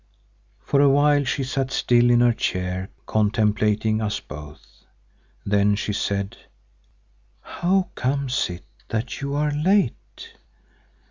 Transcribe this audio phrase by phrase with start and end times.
[0.65, 4.83] For a while she sat still in her chair contemplating us both.
[5.45, 6.37] Then she said,
[7.41, 10.31] "How comes it that you are late?